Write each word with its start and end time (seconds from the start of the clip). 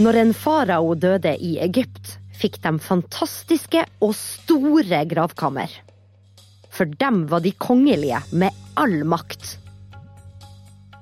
Når 0.00 0.16
en 0.16 0.30
farao 0.32 0.94
døde 0.96 1.34
i 1.44 1.58
Egypt, 1.60 2.14
fikk 2.32 2.54
de 2.64 2.70
fantastiske 2.80 3.82
og 4.00 4.14
store 4.16 5.02
gravkammer. 5.10 5.68
For 6.72 6.88
dem 7.02 7.26
var 7.28 7.44
de 7.44 7.52
kongelige 7.52 8.22
med 8.32 8.56
all 8.80 9.02
makt. 9.04 9.58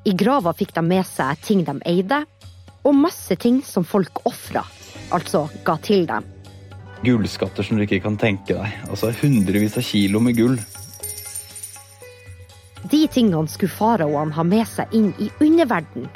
I 0.02 0.16
grava 0.18 0.50
fikk 0.56 0.74
de 0.74 0.82
med 0.82 1.06
seg 1.06 1.38
ting 1.46 1.62
de 1.68 1.76
eide, 1.86 2.24
og 2.82 2.98
masse 2.98 3.38
ting 3.38 3.62
som 3.62 3.86
folk 3.86 4.24
ofra, 4.26 4.64
altså 5.14 5.46
ga 5.62 5.78
til 5.78 6.06
dem. 6.10 6.26
Gullskatter 7.06 7.62
som 7.62 7.78
du 7.78 7.86
ikke 7.86 8.02
kan 8.02 8.18
tenke 8.18 8.56
deg. 8.56 8.78
Altså 8.90 9.14
hundrevis 9.22 9.78
av 9.78 9.86
kilo 9.86 10.18
med 10.18 10.40
gull. 10.40 10.58
De 12.90 13.06
tingene 13.06 13.46
skulle 13.46 13.78
faraoene 13.78 14.34
ha 14.34 14.42
med 14.42 14.66
seg 14.66 14.90
inn 14.96 15.12
i 15.22 15.30
underverden, 15.38 16.10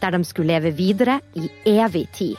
der 0.00 0.16
de 0.16 0.24
skulle 0.24 0.54
leve 0.54 0.72
videre 0.76 1.20
i 1.34 1.50
evig 1.68 2.06
tid. 2.16 2.36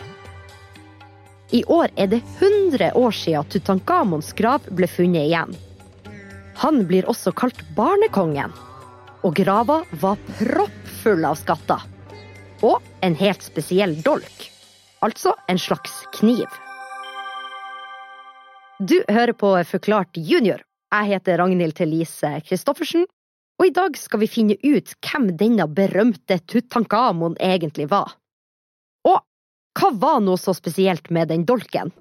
I 1.52 1.64
år 1.68 1.92
er 2.00 2.08
det 2.08 2.22
100 2.40 2.94
år 2.96 3.12
siden 3.12 3.48
Tutankhamons 3.52 4.32
grav 4.38 4.68
ble 4.72 4.88
funnet 4.88 5.28
igjen. 5.28 5.52
Han 6.62 6.86
blir 6.88 7.08
også 7.12 7.34
kalt 7.36 7.60
Barnekongen, 7.76 8.54
og 9.26 9.36
grava 9.36 9.82
var 10.00 10.20
proppfull 10.40 11.26
av 11.28 11.36
skatter. 11.40 11.84
Og 12.64 12.80
en 13.04 13.16
helt 13.20 13.44
spesiell 13.44 13.98
dolk, 14.06 14.48
altså 15.04 15.34
en 15.50 15.60
slags 15.60 16.04
kniv. 16.16 16.48
Du 18.80 18.98
hører 19.10 19.34
på 19.38 19.54
Forklart 19.68 20.18
junior. 20.18 20.64
Jeg 20.92 21.12
heter 21.14 21.38
Ragnhild 21.38 21.76
Thelise 21.78 22.32
Christoffersen, 22.48 23.06
og 23.62 23.68
i 23.70 23.74
dag 23.78 23.94
skal 23.94 24.24
vi 24.24 24.28
finne 24.32 24.56
ut 24.66 24.96
hvem 25.06 25.28
denne 25.38 25.68
berømte 25.70 26.40
Tutankhamon 26.50 27.36
egentlig 27.38 27.86
var. 27.92 28.16
Og 29.06 29.22
hva 29.78 29.92
var 30.02 30.24
noe 30.26 30.42
så 30.42 30.56
spesielt 30.58 31.12
med 31.14 31.30
den 31.30 31.46
dolken? 31.46 31.94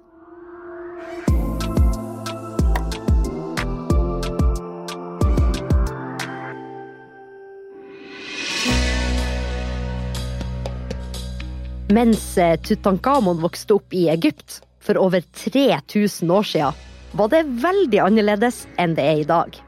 Mens 11.93 12.25
eh, 12.41 12.57
Tutankhamon 12.57 13.43
vokste 13.45 13.77
opp 13.77 13.93
i 13.93 14.07
Egypt 14.09 14.63
for 14.81 14.97
over 14.97 15.21
3000 15.21 16.31
år 16.33 16.53
siden, 16.55 16.85
var 17.13 17.29
det 17.29 17.45
veldig 17.61 18.07
annerledes 18.09 18.63
enn 18.81 18.97
det 18.97 19.05
er 19.05 19.21
i 19.21 19.27
dag. 19.29 19.67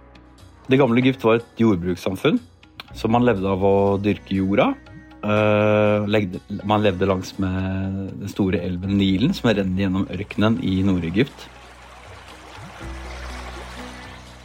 Det 0.68 0.80
gamle 0.80 1.02
Egypt 1.04 1.24
var 1.26 1.42
et 1.42 1.60
jordbrukssamfunn, 1.60 2.40
så 2.96 3.10
man 3.12 3.26
levde 3.28 3.50
av 3.52 3.64
å 3.68 3.76
dyrke 4.00 4.38
jorda. 4.38 4.72
Eh, 5.24 6.30
Man 6.64 6.84
levde 6.84 7.08
langs 7.08 7.34
med 7.40 8.14
den 8.20 8.32
store 8.32 8.60
elven 8.64 8.98
Nilen, 8.98 9.34
som 9.34 9.50
renner 9.50 9.86
gjennom 9.86 10.08
ørkenen 10.12 10.60
i 10.64 10.82
Nord-Egypt. 10.84 11.50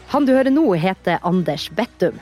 Han 0.08 0.24
du 0.24 0.32
hører 0.32 0.50
nå 0.50 0.72
heter 0.74 1.18
Anders 1.22 1.68
Bettum. 1.70 2.18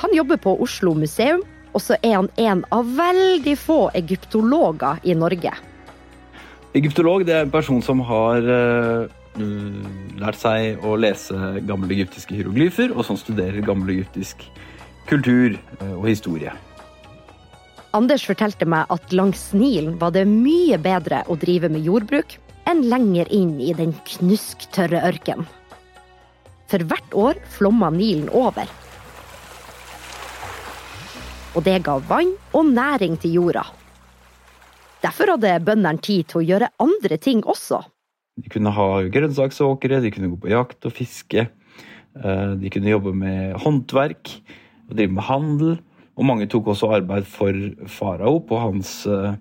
Han 0.00 0.14
jobber 0.16 0.38
på 0.40 0.56
Oslo 0.62 0.94
museum, 0.94 1.42
og 1.74 1.82
så 1.84 1.98
er 2.02 2.16
han 2.16 2.30
en 2.40 2.64
av 2.72 2.88
veldig 2.96 3.56
få 3.58 3.90
egyptologer 3.94 5.02
i 5.04 5.14
Norge. 5.14 5.52
Egyptolog 6.74 7.26
det 7.26 7.34
er 7.34 7.44
en 7.44 7.52
person 7.52 7.82
som 7.82 8.00
har 8.06 8.46
eh, 8.46 9.10
lært 9.38 10.40
seg 10.40 10.82
å 10.84 10.96
lese 10.98 11.60
gamle 11.68 11.94
egyptiske 11.94 12.34
hieroglyfer, 12.34 12.90
og 12.94 13.06
som 13.06 13.18
studerer 13.18 13.62
gammel 13.64 13.94
egyptisk 13.94 14.42
kultur 15.10 15.54
eh, 15.54 15.94
og 15.94 16.08
historie. 16.08 16.52
Anders 17.96 18.22
fortalte 18.26 18.68
meg 18.70 18.90
at 18.94 19.12
langs 19.12 19.48
Nilen 19.56 19.96
var 19.98 20.12
det 20.14 20.26
mye 20.28 20.78
bedre 20.78 21.24
å 21.26 21.38
drive 21.38 21.70
med 21.72 21.82
jordbruk 21.82 22.36
enn 22.70 22.84
lenger 22.86 23.30
inn 23.34 23.56
i 23.58 23.72
den 23.74 23.96
knusktørre 24.06 25.00
ørkenen. 25.08 25.48
For 26.70 26.84
hvert 26.86 27.16
år 27.18 27.40
flomma 27.50 27.90
Nilen 27.90 28.28
over. 28.30 28.68
Og 31.58 31.64
det 31.66 31.80
ga 31.82 31.96
vann 32.06 32.36
og 32.54 32.68
næring 32.70 33.16
til 33.18 33.40
jorda. 33.40 33.64
Derfor 35.02 35.34
hadde 35.34 35.56
bøndene 35.66 35.98
tid 35.98 36.28
til 36.30 36.42
å 36.42 36.46
gjøre 36.46 36.70
andre 36.78 37.18
ting 37.18 37.42
også. 37.42 37.80
De 38.40 38.50
kunne 38.52 38.72
ha 38.72 38.88
grønnsaksåkre, 39.12 40.00
de 40.00 40.10
kunne 40.14 40.30
gå 40.32 40.40
på 40.40 40.52
jakt 40.52 40.86
og 40.88 40.94
fiske. 40.96 41.46
eh, 42.16 42.52
De 42.60 42.70
kunne 42.72 42.92
jobbe 42.92 43.12
med 43.14 43.54
håndverk 43.60 44.32
og 44.88 44.96
drive 44.96 45.12
med 45.12 45.26
handel. 45.28 45.78
Og 46.16 46.26
mange 46.26 46.48
tok 46.50 46.72
også 46.72 46.90
arbeid 46.98 47.28
for 47.28 47.54
farao 47.88 48.40
på 48.44 48.58
hans 48.60 49.06
eh, 49.06 49.36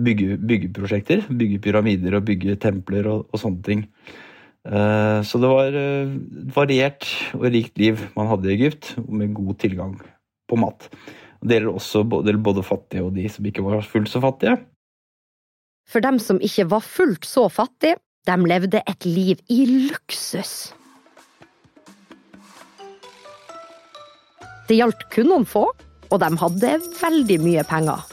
bygge, 0.00 0.38
byggeprosjekter. 0.38 1.26
Bygge 1.30 1.60
pyramider 1.62 2.16
og 2.18 2.24
bygge 2.26 2.56
templer 2.62 3.06
og, 3.10 3.26
og 3.32 3.42
sånne 3.42 3.62
ting. 3.66 3.84
Eh, 4.64 5.20
Så 5.22 5.38
det 5.42 5.50
var 5.50 5.74
et 5.74 6.54
variert 6.56 7.06
og 7.34 7.50
rikt 7.52 7.78
liv 7.78 8.00
man 8.16 8.30
hadde 8.30 8.48
i 8.50 8.54
Egypt, 8.56 8.94
med 9.08 9.34
god 9.34 9.58
tilgang 9.58 9.98
på 10.48 10.56
mat. 10.60 10.88
Det 11.44 11.58
gjelder 11.58 11.76
også 11.76 12.04
både, 12.08 12.32
både 12.40 12.62
fattige 12.64 13.04
og 13.04 13.12
de 13.18 13.28
som 13.28 13.44
ikke 13.44 13.62
var 13.66 13.84
fullt 13.84 14.08
så 14.08 14.22
fattige. 14.24 14.56
For 15.84 16.00
dem 16.00 16.16
som 16.18 16.38
ikke 16.40 16.64
var 16.70 16.80
fullt 16.80 17.26
så 17.28 17.44
fattige, 17.52 17.98
de 18.24 18.36
levde 18.48 18.80
et 18.80 19.06
liv 19.06 19.40
i 19.52 19.64
luksus. 19.68 20.72
Det 24.64 24.78
gjaldt 24.78 25.04
kun 25.12 25.28
noen 25.28 25.44
få, 25.48 25.66
og 26.08 26.20
de 26.22 26.30
hadde 26.40 26.76
veldig 27.02 27.38
mye 27.44 27.64
penger. 27.68 28.04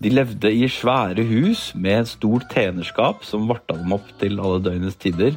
De 0.00 0.08
levde 0.08 0.48
i 0.48 0.64
svære 0.72 1.26
hus 1.28 1.70
med 1.76 2.08
stort 2.08 2.48
tjenerskap 2.54 3.20
som 3.26 3.50
varta 3.50 3.76
dem 3.76 3.92
opp 3.92 4.06
til 4.22 4.40
alle 4.40 4.62
døgnets 4.64 4.96
tider. 5.02 5.36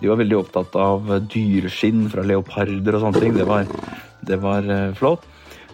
De 0.00 0.08
var 0.10 0.18
veldig 0.18 0.40
opptatt 0.40 0.74
av 0.80 1.06
dyreskinn 1.30 2.08
fra 2.10 2.24
leoparder 2.26 2.96
og 2.98 3.04
sånne 3.04 3.22
ting. 3.22 3.36
Det 3.38 3.46
var, 3.46 3.70
det 4.26 4.40
var 4.42 4.66
eh, 4.66 4.90
flott. 4.98 5.28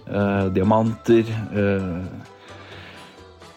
Uh, 0.07 0.53
diamanter. 0.55 1.27
eh, 1.57 2.36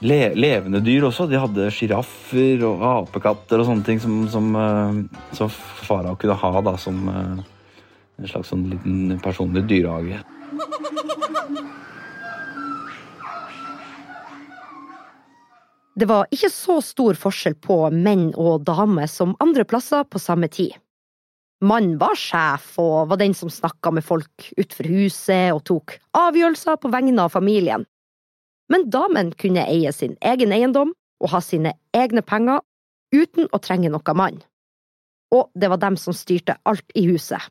le, 0.05 0.19
levende 0.35 0.81
dyr 0.83 1.07
også. 1.09 1.27
De 1.29 1.39
hadde 1.39 1.69
sjiraffer 1.73 2.65
og 2.67 2.83
apekatter 2.93 3.61
og 3.61 3.69
sånne 3.69 3.85
ting 3.87 4.01
som, 4.03 4.19
som, 4.31 4.49
eh, 4.55 4.99
som 5.37 5.51
farao 5.51 6.17
kunne 6.19 6.37
ha 6.39 6.51
da, 6.65 6.75
som 6.79 7.07
eh, 7.11 7.39
en 8.19 8.29
slags 8.31 8.51
sånn 8.53 8.67
liten 8.71 9.17
personlig 9.23 9.65
dyrehage. 9.69 10.21
Det 15.99 16.07
var 16.07 16.29
ikke 16.31 16.47
så 16.47 16.77
stor 16.79 17.17
forskjell 17.19 17.57
på 17.59 17.81
menn 17.91 18.29
og 18.39 18.63
damer 18.63 19.09
som 19.11 19.33
andre 19.43 19.65
plasser 19.67 20.05
på 20.07 20.21
samme 20.21 20.47
tid. 20.47 20.77
Mannen 21.59 21.97
var 21.99 22.15
sjef 22.15 22.77
og 22.79 23.09
var 23.11 23.19
den 23.19 23.33
som 23.35 23.51
snakka 23.51 23.91
med 23.91 24.05
folk 24.07 24.45
utenfor 24.55 24.87
huset 24.87 25.49
og 25.51 25.65
tok 25.67 25.97
avgjørelser 26.15 26.79
på 26.79 26.91
vegne 26.93 27.25
av 27.25 27.33
familien. 27.33 27.83
Men 28.69 28.89
damen 28.93 29.31
kunne 29.33 29.65
eie 29.65 29.91
sin 29.93 30.15
egen 30.21 30.53
eiendom 30.53 30.93
og 31.19 31.31
ha 31.33 31.41
sine 31.41 31.73
egne 31.95 32.21
penger 32.21 32.61
uten 33.15 33.49
å 33.51 33.59
trenge 33.61 33.89
noe 33.89 34.15
mann. 34.15 34.37
Og 35.33 35.49
det 35.57 35.69
var 35.69 35.81
dem 35.81 35.97
som 35.97 36.13
styrte 36.13 36.57
alt 36.69 36.85
i 36.97 37.05
huset. 37.09 37.41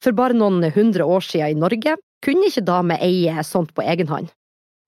For 0.00 0.16
bare 0.16 0.36
noen 0.36 0.64
hundre 0.72 1.04
år 1.04 1.24
siden 1.24 1.52
i 1.52 1.60
Norge 1.60 1.96
kunne 2.24 2.48
ikke 2.48 2.64
damer 2.64 3.00
eie 3.04 3.44
sånt 3.44 3.74
på 3.76 3.84
egen 3.84 4.08
hånd. 4.08 4.32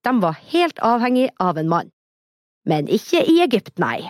De 0.03 0.13
var 0.21 0.39
helt 0.51 0.81
avhengig 0.81 1.29
av 1.39 1.57
en 1.61 1.69
mann. 1.69 1.93
Men 2.65 2.89
ikke 2.89 3.21
i 3.29 3.39
Egypt, 3.45 3.77
nei. 3.79 4.01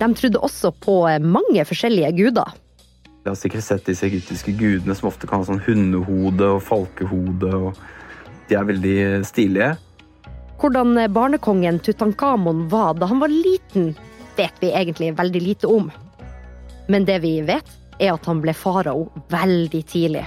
De 0.00 0.08
trodde 0.18 0.40
også 0.42 0.72
på 0.82 0.96
mange 1.22 1.64
forskjellige 1.68 2.10
guder. 2.18 2.56
Jeg 3.22 3.30
har 3.30 3.38
sikkert 3.38 3.62
sett 3.62 3.84
disse 3.86 4.06
egyptiske 4.08 4.52
gudene 4.58 4.94
som 4.98 5.06
ofte 5.12 5.28
kan 5.30 5.38
ha 5.38 5.46
sånn 5.46 5.62
hundehode 5.62 6.48
og 6.56 6.62
falkehode. 6.66 7.50
og 7.54 7.78
De 8.48 8.56
er 8.58 8.66
veldig 8.66 8.96
stilige. 9.28 9.76
Hvordan 10.58 10.98
barnekongen 11.14 11.78
Tutankhamon 11.82 12.66
var 12.70 12.98
da 12.98 13.06
han 13.10 13.22
var 13.22 13.30
liten, 13.30 13.92
vet 14.34 14.58
vi 14.58 14.72
egentlig 14.74 15.12
veldig 15.18 15.42
lite 15.42 15.70
om. 15.70 15.86
Men 16.90 17.06
det 17.06 17.20
vi 17.22 17.36
vet, 17.46 17.70
er 18.02 18.16
at 18.16 18.26
han 18.26 18.42
ble 18.42 18.54
farao 18.58 19.06
veldig 19.30 19.84
tidlig. 19.86 20.24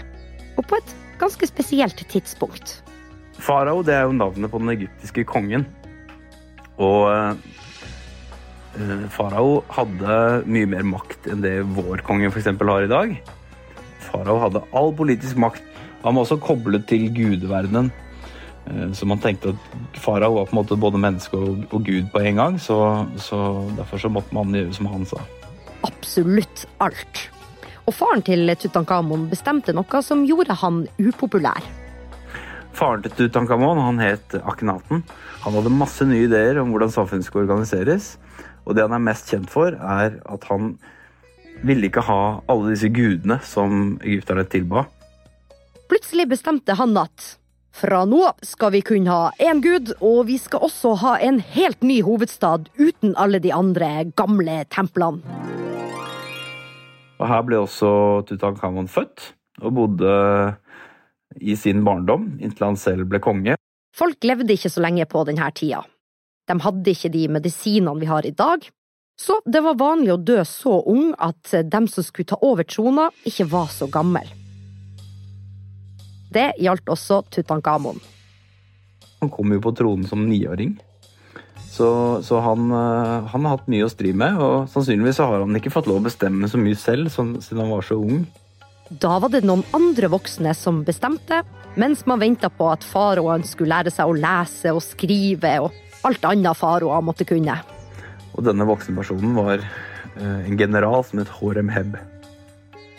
Og 0.56 0.64
på 0.64 0.80
et 0.80 0.96
ganske 1.20 1.52
spesielt 1.52 2.00
tidspunkt. 2.12 2.78
Farao 3.36 3.84
det 3.84 3.98
er 3.98 4.08
jo 4.08 4.16
navnet 4.16 4.52
på 4.52 4.62
den 4.64 4.72
egyptiske 4.72 5.28
kongen. 5.28 5.68
Og 6.80 7.12
eh, 7.12 7.36
farao 9.14 9.64
hadde 9.72 10.18
mye 10.52 10.68
mer 10.70 10.84
makt 10.88 11.30
enn 11.32 11.44
det 11.44 11.58
vår 11.76 12.04
konge 12.06 12.30
f.eks. 12.32 12.50
har 12.60 12.86
i 12.86 12.92
dag. 12.92 13.14
Farao 14.10 14.40
hadde 14.44 14.64
all 14.76 14.92
politisk 14.96 15.40
makt. 15.42 15.64
Han 16.04 16.16
var 16.16 16.26
også 16.26 16.38
koblet 16.44 16.86
til 16.88 17.08
gudeverdenen. 17.16 17.92
Eh, 18.68 18.92
Så 18.94 19.06
man 19.06 19.20
tenkte 19.20 19.54
at 19.56 20.00
farao 20.02 20.36
var 20.36 20.46
på 20.50 20.56
en 20.56 20.62
måte 20.64 20.78
både 20.80 21.00
menneske 21.02 21.38
og, 21.38 21.64
og 21.72 21.84
gud 21.86 22.12
på 22.14 22.20
en 22.20 22.36
gang. 22.36 22.60
Så, 22.60 22.78
så 23.18 23.40
derfor 23.78 23.98
så 23.98 24.10
måtte 24.10 24.36
man 24.36 24.54
gjøre 24.54 24.74
som 24.74 24.92
han 24.92 25.06
sa. 25.06 25.24
Absolutt 25.86 26.66
alt. 26.82 27.30
Og 27.86 27.94
faren 27.94 28.24
til 28.26 28.50
Tutankhamon 28.58 29.28
bestemte 29.30 29.74
noe 29.74 30.02
som 30.02 30.26
gjorde 30.26 30.58
han 30.58 30.88
upopulær. 30.98 31.62
Faren 32.76 33.06
til 33.06 33.14
Tutankhamon 33.16 33.80
han 33.80 34.02
het 34.04 34.36
Akhenaten. 34.44 35.06
Han 35.46 35.56
hadde 35.56 35.72
masse 35.72 36.04
nye 36.04 36.26
ideer 36.26 36.58
om 36.60 36.74
hvordan 36.74 36.92
samfunnet 36.92 37.28
skulle 37.28 37.48
organiseres. 37.48 38.18
Og 38.66 38.76
det 38.76 38.84
han 38.84 38.96
er 38.98 39.06
mest 39.06 39.32
kjent 39.32 39.48
for, 39.52 39.78
er 39.80 40.18
at 40.20 40.48
han 40.50 40.74
ville 41.64 41.88
ikke 41.88 42.04
ha 42.04 42.20
alle 42.52 42.74
disse 42.74 42.90
gudene 42.92 43.40
som 43.48 43.96
egypterne 44.04 44.44
tilba. 44.52 44.84
Plutselig 45.88 46.28
bestemte 46.34 46.76
han 46.76 46.98
at 47.00 47.36
fra 47.76 48.02
nå 48.08 48.22
av 48.28 48.44
skal 48.44 48.72
vi 48.76 48.84
kun 48.88 49.08
ha 49.12 49.32
én 49.40 49.62
gud, 49.64 49.94
og 50.04 50.26
vi 50.28 50.36
skal 50.40 50.68
også 50.68 50.94
ha 51.00 51.16
en 51.24 51.40
helt 51.56 51.84
ny 51.84 52.02
hovedstad 52.04 52.70
uten 52.80 53.16
alle 53.20 53.40
de 53.44 53.52
andre 53.56 54.10
gamle 54.20 54.62
templene. 54.72 55.24
Og 57.16 57.26
Her 57.32 57.44
ble 57.48 57.64
også 57.64 57.90
Tutankhamon 58.28 58.92
født, 58.92 59.32
og 59.64 59.76
bodde 59.76 60.16
i 61.42 61.56
sin 61.60 61.84
barndom 61.86 62.36
inntil 62.40 62.70
han 62.70 62.80
selv 62.80 63.10
ble 63.12 63.22
konge. 63.24 63.58
Folk 63.96 64.24
levde 64.28 64.56
ikke 64.56 64.72
så 64.72 64.84
lenge 64.84 65.06
på 65.08 65.24
denne 65.28 65.50
tida. 65.56 65.84
De 66.46 66.58
hadde 66.62 66.92
ikke 66.92 67.12
de 67.14 67.28
medisinene 67.32 68.00
vi 68.00 68.10
har 68.10 68.26
i 68.28 68.34
dag, 68.36 68.66
så 69.20 69.40
det 69.48 69.62
var 69.64 69.80
vanlig 69.80 70.12
å 70.14 70.20
dø 70.20 70.42
så 70.48 70.82
ung 70.92 71.14
at 71.24 71.54
dem 71.72 71.88
som 71.88 72.04
skulle 72.04 72.28
ta 72.34 72.40
over 72.44 72.68
trona, 72.68 73.08
ikke 73.24 73.48
var 73.52 73.72
så 73.72 73.88
gammel. 73.92 74.28
Det 76.36 76.52
gjaldt 76.60 76.92
også 76.92 77.22
Tutankhamon. 77.32 78.02
Han 79.22 79.32
kom 79.32 79.54
jo 79.56 79.62
på 79.64 79.72
tronen 79.78 80.04
som 80.10 80.26
niåring. 80.28 80.76
Så, 81.76 81.88
så 82.24 82.40
han, 82.44 82.70
eh, 82.72 83.28
han, 83.32 83.46
har 83.46 83.58
hatt 83.58 83.70
mye 83.72 83.88
å 83.88 83.92
stri 83.92 84.14
med, 84.16 84.38
og 84.40 84.70
sannsynligvis 84.72 85.20
har 85.24 85.42
han 85.42 85.60
ikke 85.60 85.74
fått 85.74 85.90
lov 85.92 86.00
å 86.00 86.06
bestemme 86.06 86.48
så 86.48 86.60
mye 86.60 86.78
selv 86.80 87.12
sånn, 87.12 87.34
siden 87.44 87.66
han 87.66 87.74
var 87.74 87.88
så 87.88 87.98
ung. 88.00 88.22
Da 88.90 89.16
var 89.18 89.32
det 89.34 89.42
noen 89.42 89.64
andre 89.74 90.12
voksne 90.14 90.52
som 90.54 90.84
bestemte, 90.86 91.40
mens 91.74 92.04
man 92.06 92.22
venta 92.22 92.52
på 92.54 92.68
at 92.70 92.84
faraoen 92.86 93.42
skulle 93.48 93.74
lære 93.74 93.94
seg 93.94 94.06
å 94.06 94.14
lese 94.14 94.74
og 94.76 94.84
skrive 94.86 95.56
og 95.64 96.06
alt 96.06 96.28
annet 96.30 96.60
faraoer 96.60 97.02
måtte 97.02 97.26
kunne. 97.26 97.56
Og 98.36 98.46
denne 98.46 98.68
voksne 98.68 98.94
personen 98.94 99.34
var 99.34 99.64
eh, 99.64 100.46
en 100.46 100.60
general 100.60 101.02
som 101.08 101.24
het 101.24 101.32
Horemheb. 101.40 101.98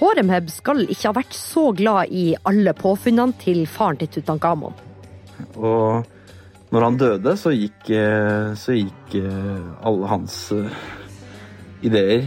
Horemheb 0.01 0.51
skal 0.51 0.83
ikke 0.89 1.13
ha 1.13 1.15
vært 1.21 1.39
så 1.39 1.69
glad 1.77 2.11
i 2.11 2.27
alle 2.43 2.75
påfunnene 2.77 3.39
til 3.39 3.63
faren 3.71 4.01
til 4.03 4.11
Tutankhamon. 4.17 4.75
Og 5.55 6.03
når 6.75 6.89
han 6.89 6.99
døde, 6.99 7.37
så 7.39 7.55
gikk, 7.55 7.93
eh, 7.95 8.51
så 8.59 8.75
gikk 8.75 9.21
alle 9.87 10.11
hans 10.11 10.51
ideer 11.87 12.27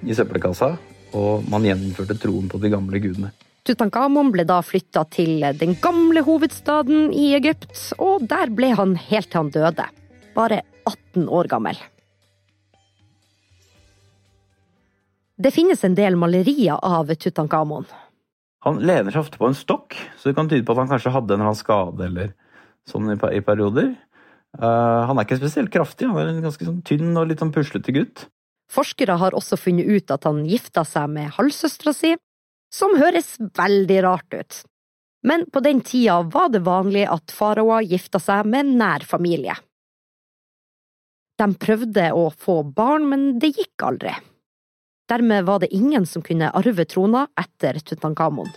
i 0.00 0.16
søppelkassa 0.16 0.72
og 1.14 1.46
man 1.50 1.64
gjeninnførte 1.66 2.18
troen 2.20 2.50
på 2.50 2.60
de 2.62 2.70
gamle 2.72 3.00
gudene. 3.02 3.32
Tutankhamon 3.64 4.28
ble 4.34 4.44
da 4.44 4.58
flytta 4.60 5.06
til 5.14 5.40
den 5.56 5.72
gamle 5.80 6.20
hovedstaden 6.26 7.08
i 7.16 7.30
Egypt, 7.38 7.70
og 7.96 8.26
der 8.28 8.52
ble 8.52 8.74
han 8.76 8.92
helt 9.06 9.30
til 9.32 9.40
han 9.40 9.52
døde. 9.54 9.86
Bare 10.36 10.60
18 10.84 11.30
år 11.32 11.48
gammel. 11.48 11.78
Det 15.40 15.50
finnes 15.50 15.80
en 15.82 15.96
del 15.96 16.18
malerier 16.20 16.76
av 16.76 17.08
Tutankhamon. 17.08 17.88
Han 18.64 18.78
lener 18.80 19.12
seg 19.12 19.24
ofte 19.24 19.40
på 19.40 19.48
en 19.48 19.56
stokk, 19.56 19.96
så 20.20 20.30
det 20.30 20.36
kan 20.36 20.48
tyde 20.48 20.64
på 20.64 20.76
at 20.76 20.84
han 20.84 20.92
kanskje 20.92 21.12
hadde 21.12 21.34
en 21.34 21.40
eller 21.40 21.50
annen 21.50 21.58
skade 21.58 22.06
eller 22.06 22.30
sånn 22.88 23.10
i 23.12 23.42
perioder. 23.44 23.90
Uh, 24.54 25.08
han 25.08 25.18
er 25.18 25.26
ikke 25.26 25.40
spesielt 25.40 25.72
kraftig, 25.74 26.06
han 26.08 26.20
er 26.20 26.30
en 26.30 26.44
ganske 26.44 26.64
sånn 26.68 26.84
tynn 26.86 27.16
og 27.18 27.26
litt 27.28 27.42
sånn 27.42 27.52
puslete 27.54 27.92
gutt. 27.96 28.28
Forskere 28.74 29.18
har 29.20 29.36
også 29.36 29.58
funnet 29.60 29.86
ut 29.86 30.10
at 30.10 30.26
han 30.26 30.42
gifta 30.48 30.82
seg 30.88 31.10
med 31.14 31.34
halvsøstera 31.36 31.94
si, 31.94 32.14
som 32.74 32.96
høres 32.98 33.36
veldig 33.38 34.00
rart 34.02 34.34
ut. 34.34 34.62
Men 35.24 35.46
på 35.52 35.62
den 35.64 35.80
tida 35.86 36.18
var 36.26 36.50
det 36.52 36.64
vanlig 36.66 37.06
at 37.08 37.32
faraoer 37.32 37.86
gifta 37.88 38.20
seg 38.20 38.48
med 38.50 38.74
nær 38.80 39.06
familie. 39.08 39.54
De 41.38 41.46
prøvde 41.58 42.10
å 42.14 42.28
få 42.30 42.60
barn, 42.76 43.08
men 43.10 43.38
det 43.42 43.54
gikk 43.56 43.86
aldri. 43.86 44.12
Dermed 45.10 45.46
var 45.48 45.62
det 45.62 45.72
ingen 45.74 46.06
som 46.06 46.22
kunne 46.24 46.50
arve 46.54 46.86
trona 46.88 47.26
etter 47.40 47.80
Tutankhamon. 47.80 48.50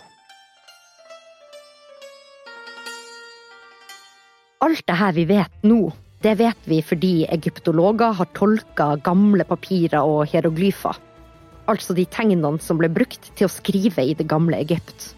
Alt 4.64 4.84
det 4.86 4.98
her 4.98 5.14
vi 5.14 5.24
vet 5.28 5.66
nå, 5.66 5.80
det 6.24 6.34
vet 6.40 6.64
vi 6.66 6.80
fordi 6.82 7.12
egyptologer 7.30 8.16
har 8.18 8.30
tolka 8.34 8.88
gamle 9.06 9.44
papirer 9.46 10.02
og 10.02 10.26
hieroglyfer. 10.32 10.96
Altså 11.70 11.94
de 11.94 12.06
tegnene 12.10 12.58
som 12.64 12.80
ble 12.80 12.90
brukt 12.90 13.30
til 13.38 13.46
å 13.46 13.52
skrive 13.52 14.02
i 14.02 14.16
det 14.18 14.26
gamle 14.30 14.58
Egypt. 14.58 15.12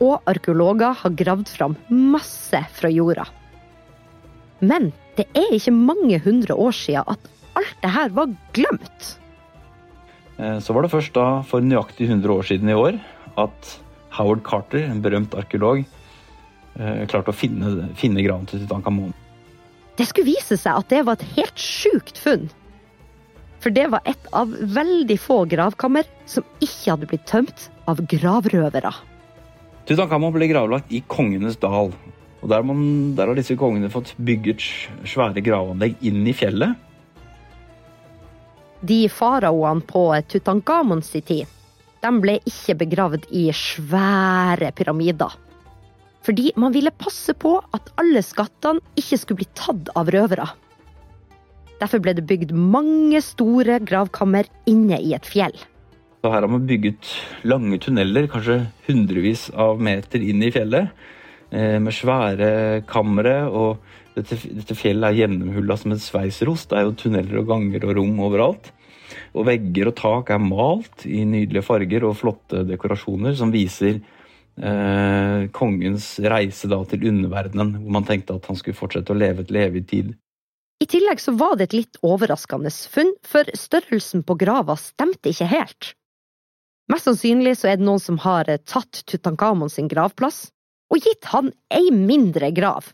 Og 0.00 0.24
arkeologer 0.30 0.96
har 1.02 1.16
gravd 1.18 1.50
fram 1.52 1.76
masse 1.90 2.62
fra 2.72 2.88
jorda. 2.88 3.26
Men 4.64 4.92
det 5.18 5.26
er 5.36 5.52
ikke 5.56 5.76
mange 5.76 6.20
hundre 6.24 6.56
år 6.56 6.72
siden 6.76 7.04
at 7.10 7.30
alt 7.60 7.76
det 7.82 7.92
her 7.92 8.12
var 8.16 8.32
glemt. 8.56 9.14
Eh, 10.40 10.58
så 10.64 10.72
var 10.72 10.86
det 10.86 10.94
først 10.94 11.12
da, 11.16 11.28
for 11.44 11.64
nøyaktig 11.64 12.08
100 12.08 12.32
år 12.32 12.46
siden 12.48 12.72
i 12.72 12.76
år, 12.78 13.00
at 13.40 13.72
Howard 14.16 14.44
Carter, 14.46 14.86
en 14.88 15.02
berømt 15.04 15.36
arkeolog, 15.36 15.82
eh, 16.78 17.02
klarte 17.10 17.34
å 17.34 17.36
finne, 17.36 17.90
finne 18.00 18.24
graven 18.24 18.48
til 18.48 18.64
Tutankhamon. 18.64 19.12
Det 20.00 20.06
skulle 20.08 20.30
vise 20.32 20.56
seg 20.56 20.80
at 20.80 20.88
det 20.88 21.02
var 21.04 21.18
et 21.18 21.32
helt 21.36 21.60
sjukt 21.60 22.16
funn. 22.16 22.46
For 23.60 23.68
det 23.76 23.90
var 23.92 24.00
et 24.08 24.30
av 24.32 24.48
veldig 24.48 25.16
få 25.20 25.42
gravkammer 25.50 26.06
som 26.24 26.46
ikke 26.64 26.94
hadde 26.94 27.08
blitt 27.10 27.26
tømt 27.28 27.66
av 27.90 28.00
gravrøvere. 28.08 28.94
Tutankhamon 29.84 30.32
ble 30.32 30.48
gravlagt 30.48 30.88
i 30.88 31.02
Kongenes 31.04 31.60
dal. 31.60 31.92
Og 32.40 32.48
der, 32.48 32.64
man, 32.64 33.12
der 33.18 33.28
har 33.28 33.36
disse 33.36 33.58
kongene 33.60 33.90
fått 33.92 34.14
bygget 34.16 34.64
svære 35.04 35.44
gravanlegg 35.44 36.00
inn 36.08 36.24
i 36.24 36.32
fjellet. 36.32 36.72
De 38.80 39.02
faraoene 39.12 39.84
på 39.84 40.06
Tutankhamons 40.32 41.12
tid 41.12 41.44
de 42.00 42.10
ble 42.22 42.38
ikke 42.48 42.78
begravd 42.80 43.26
i 43.36 43.50
svære 43.52 44.72
pyramider 44.72 45.36
fordi 46.26 46.50
man 46.60 46.74
ville 46.74 46.92
passe 46.92 47.34
på 47.38 47.56
at 47.76 47.92
alle 48.00 48.22
skattene 48.24 48.82
ikke 49.00 49.18
skulle 49.20 49.42
bli 49.42 49.48
tatt 49.56 49.90
av 49.96 50.10
røvere. 50.12 50.48
Derfor 51.80 52.02
ble 52.04 52.12
det 52.18 52.26
bygd 52.28 52.52
mange 52.52 53.22
store 53.24 53.78
gravkammer 53.88 54.48
inne 54.68 54.98
i 55.00 55.14
et 55.16 55.28
fjell. 55.28 55.56
Så 56.20 56.28
her 56.28 56.44
har 56.44 56.52
man 56.52 56.66
bygget 56.68 57.14
lange 57.48 57.78
tunneler, 57.80 58.28
kanskje 58.28 58.66
hundrevis 58.84 59.46
av 59.56 59.80
meter 59.80 60.20
inn 60.20 60.42
i 60.44 60.50
fjellet, 60.52 60.90
eh, 61.48 61.78
med 61.80 61.96
svære 61.96 62.84
kamre. 62.86 63.48
og 63.48 63.78
dette, 64.14 64.36
dette 64.52 64.76
fjellet 64.76 65.08
er 65.08 65.18
gjennomhulla 65.22 65.76
som 65.78 65.94
en 65.94 66.02
sveiserost. 66.02 66.68
Det 66.68 66.78
er 66.78 66.84
jo 66.84 66.92
tunneler 66.98 67.40
og 67.40 67.48
ganger 67.48 67.86
og 67.86 67.96
rom 67.96 68.20
overalt. 68.20 68.72
Og 69.32 69.46
vegger 69.46 69.88
og 69.88 69.96
tak 69.96 70.30
er 70.30 70.42
malt 70.42 71.06
i 71.06 71.24
nydelige 71.24 71.64
farger 71.64 72.04
og 72.04 72.18
flotte 72.18 72.66
dekorasjoner 72.68 73.32
som 73.38 73.54
viser 73.54 74.02
eh, 74.62 75.46
kongens 75.56 76.12
reise 76.22 76.68
da 76.70 76.80
til 76.88 77.06
underverdenen, 77.10 77.76
hvor 77.82 77.96
man 77.98 78.08
tenkte 78.08 78.36
at 78.38 78.48
han 78.50 78.58
skulle 78.58 78.78
fortsette 78.78 79.14
å 79.14 79.18
leve 79.18 79.44
et 79.44 79.54
levig 79.54 79.86
tid. 79.90 80.12
I 80.80 80.88
tillegg 80.88 81.20
så 81.20 81.34
var 81.36 81.58
det 81.58 81.68
et 81.68 81.76
litt 81.76 81.98
overraskende 82.06 82.72
funn, 82.72 83.12
for 83.26 83.48
størrelsen 83.56 84.24
på 84.24 84.36
grava 84.40 84.78
stemte 84.80 85.32
ikke 85.32 85.50
helt. 85.50 85.92
Mest 86.90 87.06
sannsynlig 87.06 87.58
så 87.60 87.70
er 87.70 87.78
det 87.78 87.86
noen 87.86 88.02
som 88.02 88.18
har 88.24 88.48
eh, 88.50 88.62
tatt 88.64 89.04
Tutankhamon 89.06 89.70
sin 89.72 89.90
gravplass 89.90 90.48
og 90.90 91.04
gitt 91.04 91.28
han 91.30 91.52
ei 91.70 91.92
mindre 91.94 92.50
grav. 92.54 92.90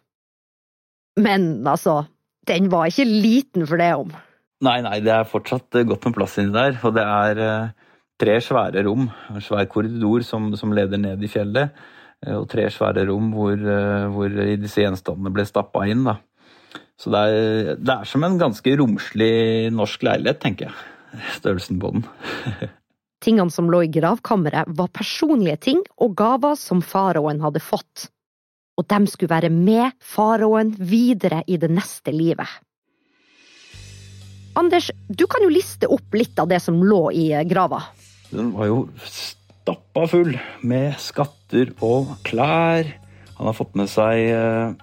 Men 1.17 1.67
altså, 1.67 2.05
den 2.49 2.69
var 2.73 2.91
ikke 2.91 3.07
liten 3.09 3.65
for 3.69 3.81
det 3.81 3.93
om. 3.97 4.13
Nei, 4.65 4.79
nei, 4.85 4.99
det 5.05 5.13
er 5.13 5.29
fortsatt 5.29 5.79
eh, 5.79 5.87
godt 5.89 6.09
med 6.09 6.17
plass 6.19 6.37
inni 6.41 6.55
der, 6.55 6.77
og 6.85 6.97
det 6.97 7.05
er 7.05 7.41
eh, 7.45 7.86
tre 8.21 8.39
svære 8.43 8.85
rom. 8.87 9.09
En 9.33 9.45
svær 9.45 9.69
korridor 9.71 10.25
som, 10.27 10.51
som, 10.57 10.73
leder 10.77 11.01
ned 11.01 11.23
i 11.23 11.31
fjellet. 11.31 11.77
Eh, 12.25 12.37
og 12.37 12.49
tre 12.53 12.69
svære 12.73 13.07
rom 13.11 13.33
hvor, 13.37 13.55
eh, 13.57 14.07
hvor 14.13 14.33
disse 14.63 14.85
gjenstandene 14.85 15.33
ble 15.35 15.47
stappa 15.49 15.85
inn. 15.91 16.07
Da. 16.09 16.19
Så 17.01 17.13
det 17.13 17.23
er, 17.29 17.71
det 17.77 17.93
er, 17.99 18.09
som 18.09 18.25
en 18.25 18.41
ganske 18.41 18.77
romslig 18.81 19.71
norsk 19.75 20.07
leilighet, 20.09 20.41
tenker 20.43 20.71
jeg. 20.71 20.77
Størrelsen 21.39 21.81
på 21.83 21.95
den. 21.97 22.07
Tingene 23.25 23.53
som 23.53 23.71
lå 23.73 23.83
i 23.87 23.93
gravkammeret, 23.93 24.69
var 24.77 24.93
personlige 24.95 25.57
ting 25.71 25.81
og 26.05 26.15
gaver 26.19 26.57
som 26.61 26.83
faraoen 26.85 27.41
hadde 27.45 27.65
fått. 27.65 28.11
Og 28.77 28.85
de 28.85 29.09
skulle 29.09 29.33
være 29.33 29.49
med 29.53 29.97
faraoen 30.05 30.75
videre 30.77 31.41
i 31.49 31.57
det 31.61 31.71
neste 31.73 32.13
livet. 32.13 32.49
Anders, 34.57 34.91
du 35.09 35.27
kan 35.29 35.45
jo 35.45 35.53
liste 35.53 35.89
opp 35.93 36.15
litt 36.17 36.39
av 36.41 36.49
det 36.49 36.63
som 36.65 36.79
lå 36.81 37.03
i 37.13 37.29
grava. 37.49 37.83
Den 38.33 38.53
var 38.57 38.71
jo 38.71 38.81
stappa 39.07 40.07
full 40.11 40.35
med 40.67 40.97
skatter 41.03 41.73
og 41.85 42.17
klær. 42.27 42.91
Han 43.37 43.51
har 43.51 43.57
fått 43.57 43.77
med 43.79 43.91
seg 43.93 44.31
uh, 44.33 44.75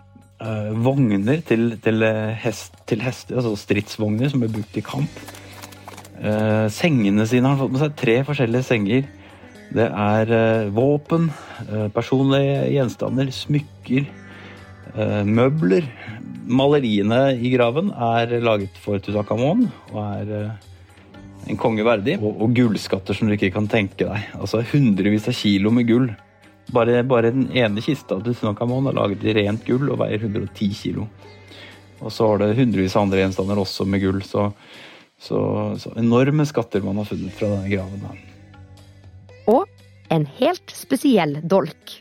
uh, 0.44 0.72
vogner 0.86 1.42
til, 1.48 1.74
til, 1.84 2.06
hest, 2.40 2.78
til, 2.90 3.04
hester, 3.04 3.40
altså 3.42 3.56
stridsvogner 3.60 4.32
som 4.32 4.44
ble 4.44 4.52
brukt 4.54 4.78
i 4.80 4.86
kamp. 4.86 5.24
Eh, 6.24 6.68
sengene 6.72 7.26
sine 7.28 7.50
har 7.50 7.58
han 7.58 7.60
fått 7.66 7.74
med 7.74 7.82
seg 7.82 7.96
tre 8.00 8.14
forskjellige 8.24 8.68
senger. 8.70 9.08
Det 9.74 9.88
er 9.90 10.30
våpen, 10.72 11.26
personlige 11.92 12.62
gjenstander, 12.72 13.32
smykker, 13.34 14.06
eh, 14.96 15.24
møbler. 15.26 15.88
Maleriene 16.44 17.34
i 17.40 17.54
graven 17.56 17.92
er 17.96 18.40
laget 18.44 18.76
for 18.84 19.00
Tutankhamon 19.00 19.70
og 19.94 20.00
er 20.04 20.32
eh, 20.38 20.70
en 21.48 21.60
konge 21.60 21.86
verdig. 21.86 22.18
Og, 22.22 22.42
og, 22.42 22.54
gullskatter 22.56 23.18
som 23.18 23.30
du 23.30 23.36
ikke 23.36 23.54
kan 23.56 23.68
tenke 23.72 24.06
deg. 24.06 24.30
Altså 24.38 24.64
hundrevis 24.74 25.28
av 25.32 25.38
kilo 25.38 25.74
med 25.74 25.88
gull. 25.90 26.10
Bare, 26.74 27.02
bare 27.04 27.34
den 27.36 27.50
ene 27.60 27.84
kista 27.84 28.18
til 28.24 28.36
Tutankhamon 28.38 28.88
er 28.90 28.98
laget 28.98 29.26
i 29.28 29.36
rent 29.36 29.66
gull 29.68 29.92
og 29.92 30.00
veier 30.02 30.22
110 30.22 30.70
kilo. 30.80 31.08
Og 32.04 32.12
så 32.12 32.28
har 32.28 32.42
det 32.42 32.56
hundrevis 32.60 32.96
av 32.98 33.06
andre 33.06 33.24
gjenstander 33.24 33.60
også 33.62 33.88
med 33.88 34.04
gull. 34.04 34.22
Så, 34.28 34.50
så, 35.20 35.40
så 35.80 35.94
enorme 36.00 36.48
skatter 36.48 36.84
man 36.86 37.02
har 37.02 37.10
funnet 37.10 37.36
fra 37.36 37.52
denne 37.52 37.72
graven. 37.72 38.24
Og 39.52 39.68
en 40.14 40.28
helt 40.40 40.74
spesiell 40.76 41.40
dolk. 41.44 42.00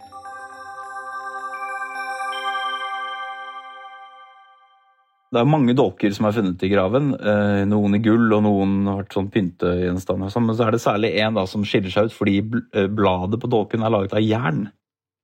Det 5.33 5.41
er 5.41 5.49
mange 5.49 5.73
dolker 5.73 6.13
som 6.13 6.27
er 6.29 6.35
funnet 6.37 6.63
i 6.67 6.69
graven. 6.69 7.15
Eh, 7.17 7.63
noen 7.65 7.97
i 7.97 8.03
gull, 8.05 8.27
og 8.37 8.43
noen 8.45 8.75
har 8.91 8.99
vært 9.01 9.17
sånn 9.17 9.31
pyntegjenstander. 9.33 10.29
Sånn. 10.33 10.45
Men 10.51 10.59
så 10.59 10.67
er 10.67 10.75
det 10.75 10.83
særlig 10.85 11.15
én 11.25 11.41
som 11.49 11.65
skiller 11.65 11.95
seg 11.95 12.11
ut 12.11 12.17
fordi 12.17 12.37
eh, 12.77 12.91
bladet 12.93 13.41
på 13.41 13.49
dolken 13.53 13.85
er 13.87 13.95
laget 13.95 14.13
av 14.19 14.27
jern. 14.27 14.67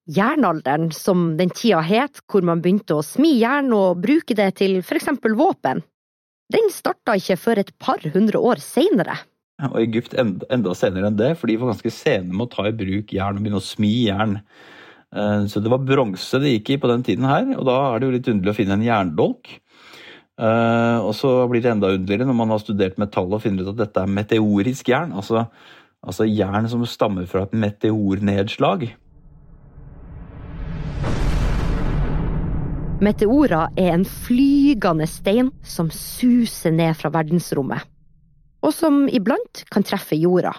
Jernalderen, 0.08 0.88
som 0.96 1.34
den 1.36 1.52
tida 1.52 1.82
het, 1.84 2.22
hvor 2.32 2.46
man 2.48 2.62
begynte 2.64 2.96
å 2.96 3.04
smi 3.04 3.34
jern 3.36 3.68
og 3.76 4.00
bruke 4.00 4.32
det 4.32 4.54
til 4.62 4.78
eksempel 4.80 5.36
våpen, 5.36 5.84
den 6.48 6.72
starta 6.72 7.18
ikke 7.20 7.36
før 7.36 7.60
et 7.60 7.74
par 7.76 8.00
hundre 8.14 8.40
år 8.40 8.64
seinere. 8.64 9.18
Og 9.68 9.76
Egypt 9.82 10.16
enda, 10.16 10.46
enda 10.54 10.72
senere 10.78 11.10
enn 11.10 11.20
det, 11.20 11.34
for 11.36 11.50
de 11.50 11.58
var 11.60 11.74
ganske 11.74 11.92
sene 11.92 12.32
med 12.32 12.46
å 12.46 12.52
ta 12.54 12.68
i 12.70 12.76
bruk 12.78 13.12
jern 13.12 13.36
og 13.36 13.44
begynne 13.44 13.60
å 13.60 13.68
smi 13.68 13.92
jern. 14.06 14.38
Eh, 15.12 15.44
så 15.52 15.60
det 15.60 15.72
var 15.76 15.84
bronse 15.84 16.40
det 16.40 16.56
gikk 16.56 16.72
i 16.72 16.80
på 16.80 16.88
den 16.88 17.04
tiden 17.04 17.28
her, 17.28 17.44
og 17.58 17.68
da 17.68 17.78
er 17.90 17.98
det 17.98 18.08
jo 18.08 18.16
litt 18.16 18.30
underlig 18.32 18.54
å 18.54 18.60
finne 18.62 18.78
en 18.78 18.88
jerndolk. 18.88 19.58
Uh, 20.38 21.02
og 21.02 21.16
så 21.18 21.32
blir 21.50 21.64
det 21.64 21.72
enda 21.72 21.90
underligere 21.96 22.28
når 22.28 22.36
man 22.38 22.52
har 22.54 22.62
studert 22.62 22.98
metall 23.02 23.32
og 23.34 23.42
finner 23.42 23.66
ut 23.66 23.72
at 23.72 23.80
dette 23.80 24.04
er 24.04 24.12
meteorisk 24.20 24.92
jern. 24.92 25.10
Altså, 25.18 25.48
altså 26.06 26.28
jern 26.28 26.68
som 26.70 26.86
stammer 26.86 27.26
fra 27.26 27.42
et 27.48 27.56
meteornedslag. 27.58 28.86
Meteorer 33.02 33.74
er 33.78 33.92
en 33.94 34.06
flygende 34.06 35.06
stein 35.10 35.52
som 35.66 35.90
suser 35.94 36.72
ned 36.74 36.96
fra 36.98 37.12
verdensrommet, 37.14 37.84
og 38.62 38.72
som 38.74 39.04
iblant 39.14 39.62
kan 39.70 39.86
treffe 39.86 40.18
jorda. 40.18 40.56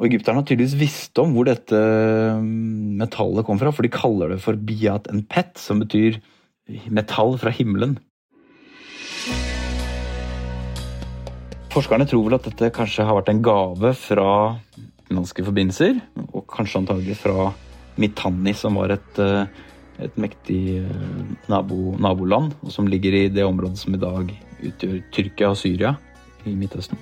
Og 0.00 0.08
Egypterne 0.08 0.40
har 0.40 0.48
tydeligvis 0.48 0.76
visst 0.80 1.20
om 1.20 1.32
hvor 1.36 1.48
dette 1.48 1.76
mm, 1.76 3.00
metallet 3.00 3.44
kom 3.48 3.60
fra, 3.60 3.72
for 3.72 3.84
de 3.84 3.92
kaller 3.92 4.32
det 4.32 4.40
for 4.44 4.56
biat 4.56 5.08
en 5.12 5.24
pet, 5.28 5.56
som 5.60 5.80
betyr 5.80 6.20
metall 6.92 7.36
fra 7.40 7.52
himmelen. 7.52 7.98
Forskerne 11.70 12.02
tror 12.08 12.24
vel 12.26 12.34
at 12.34 12.46
dette 12.48 12.72
kanskje 12.74 13.04
har 13.06 13.14
vært 13.14 13.28
en 13.30 13.42
gave 13.46 13.92
fra 13.94 14.30
utenlandske 14.74 15.44
forbindelser, 15.46 16.00
og 16.34 16.42
kanskje 16.50 16.80
antagelig 16.80 17.14
fra 17.20 17.52
Mitanni, 18.00 18.54
som 18.58 18.74
var 18.80 18.90
et, 18.96 19.18
eh, 19.22 19.46
et 20.02 20.16
mektig 20.18 20.80
eh, 20.80 21.20
nabo, 21.50 21.94
naboland, 21.98 22.56
som 22.74 22.88
ligger 22.90 23.14
i 23.14 23.28
det 23.28 23.44
området 23.46 23.78
som 23.78 23.94
i 23.94 24.02
dag 24.02 24.32
utgjør 24.66 24.96
Tyrkia 25.14 25.52
og 25.52 25.60
Syria 25.60 25.94
i 26.42 26.56
Midtøsten. 26.58 26.98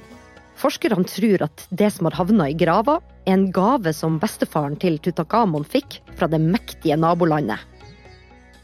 Forskerne 0.59 1.07
tror 1.07 1.47
at 1.47 1.65
det 1.71 1.89
som 1.95 2.11
har 2.11 2.19
havna 2.19 2.51
i 2.51 2.57
grava, 2.59 2.99
er 3.25 3.39
en 3.39 3.49
gave 3.55 3.95
som 3.97 4.19
bestefaren 4.21 4.77
til 4.77 4.99
Tutankhamon 5.01 5.65
fikk 5.65 6.03
fra 6.19 6.29
det 6.29 6.43
mektige 6.43 6.99
nabolandet. 6.99 7.63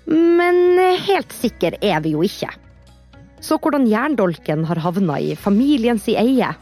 Men 0.04 0.76
helt 1.06 1.32
sikker 1.32 1.78
er 1.80 2.04
vi 2.04 2.12
jo 2.12 2.24
ikke. 2.26 2.50
Så 3.44 3.58
hvordan 3.60 3.84
jerndolken 3.90 4.62
har 4.64 4.80
havna 4.80 5.18
i 5.20 5.34
familiens 5.36 6.06
eie, 6.08 6.54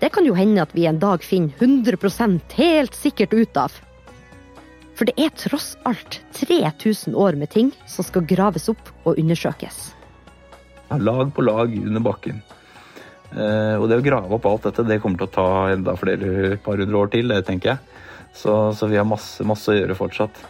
det 0.00 0.10
kan 0.12 0.26
jo 0.26 0.34
hende 0.36 0.60
at 0.66 0.74
vi 0.76 0.84
en 0.88 0.98
dag 1.00 1.24
finner 1.24 1.54
100% 1.64 2.56
helt 2.58 2.96
sikkert 2.96 3.32
ut 3.32 3.56
av. 3.56 3.72
For 4.98 5.08
det 5.08 5.16
er 5.16 5.32
tross 5.32 5.72
alt 5.88 6.18
3000 6.36 7.16
år 7.16 7.38
med 7.40 7.48
ting 7.54 7.70
som 7.88 8.04
skal 8.04 8.26
graves 8.28 8.68
opp 8.68 8.92
og 9.08 9.16
undersøkes. 9.16 9.78
Lag 11.00 11.32
på 11.32 11.44
lag 11.46 11.72
under 11.72 12.04
bakken. 12.04 12.42
Eh, 13.30 13.76
og 13.78 13.86
det 13.88 14.00
å 14.00 14.04
grave 14.04 14.36
opp 14.36 14.48
alt 14.50 14.68
dette, 14.68 14.84
det 14.90 15.00
kommer 15.00 15.22
til 15.22 15.30
å 15.30 15.34
ta 15.38 15.48
enda 15.72 15.94
flere 15.96 16.58
par 16.60 16.82
hundre 16.82 17.00
år 17.00 17.12
til, 17.14 17.32
det 17.32 17.46
tenker 17.48 17.72
jeg. 17.72 18.04
Så, 18.36 18.56
så 18.76 18.90
vi 18.90 18.98
har 19.00 19.08
masse, 19.08 19.46
masse 19.48 19.72
å 19.72 19.78
gjøre 19.78 19.96
fortsatt. 19.96 20.42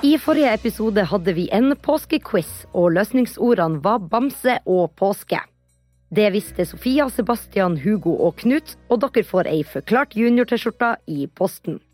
I 0.00 0.14
forrige 0.16 0.48
episode 0.56 1.02
hadde 1.04 1.34
vi 1.36 1.42
en 1.52 1.76
påskequiz, 1.84 2.64
og 2.72 2.96
løsningsordene 2.96 3.84
var 3.84 4.00
bamse 4.00 4.56
og 4.64 4.96
påske. 4.96 5.36
Det 6.08 6.32
visste 6.32 6.64
Sofia, 6.64 7.04
Sebastian, 7.12 7.76
Hugo 7.82 8.14
og 8.16 8.40
Knut, 8.40 8.80
og 8.88 9.04
dere 9.04 9.20
får 9.28 9.44
ei 9.52 9.60
Forklart 9.60 10.16
junior-T-skjorte 10.16 11.04
i 11.04 11.28
posten. 11.36 11.84